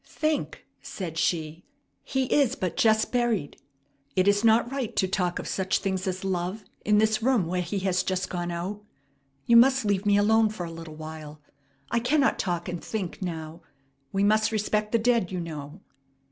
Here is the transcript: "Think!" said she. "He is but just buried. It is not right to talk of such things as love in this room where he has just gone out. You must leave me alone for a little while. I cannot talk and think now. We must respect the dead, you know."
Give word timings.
"Think!" 0.03 0.65
said 0.81 1.19
she. 1.19 1.63
"He 2.03 2.23
is 2.33 2.55
but 2.55 2.75
just 2.75 3.11
buried. 3.11 3.61
It 4.15 4.27
is 4.27 4.43
not 4.43 4.71
right 4.71 4.95
to 4.95 5.07
talk 5.07 5.37
of 5.37 5.47
such 5.47 5.77
things 5.77 6.07
as 6.07 6.23
love 6.23 6.63
in 6.83 6.97
this 6.97 7.21
room 7.21 7.45
where 7.45 7.61
he 7.61 7.77
has 7.81 8.01
just 8.01 8.27
gone 8.27 8.49
out. 8.49 8.81
You 9.45 9.57
must 9.57 9.85
leave 9.85 10.07
me 10.07 10.17
alone 10.17 10.49
for 10.49 10.65
a 10.65 10.71
little 10.71 10.95
while. 10.95 11.39
I 11.91 11.99
cannot 11.99 12.39
talk 12.39 12.67
and 12.67 12.83
think 12.83 13.21
now. 13.21 13.61
We 14.11 14.23
must 14.23 14.51
respect 14.51 14.91
the 14.91 14.97
dead, 14.97 15.31
you 15.31 15.39
know." 15.39 15.81